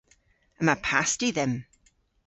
[0.63, 1.53] Yma pasti dhymm.